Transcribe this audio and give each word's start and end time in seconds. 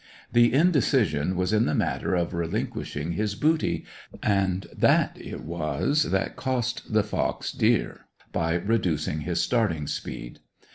The 0.33 0.51
indecision 0.51 1.35
was 1.35 1.53
in 1.53 1.67
the 1.67 1.75
matter 1.75 2.15
of 2.15 2.33
relinquishing 2.33 3.11
his 3.11 3.35
booty; 3.35 3.85
and 4.23 4.65
that 4.75 5.15
it 5.21 5.41
was 5.41 6.09
which 6.09 6.35
cost 6.35 6.91
the 6.91 7.03
fox 7.03 7.51
dear 7.51 8.07
by 8.31 8.55
reducing 8.55 9.19
his 9.19 9.41
starting 9.41 9.85
speed. 9.85 10.39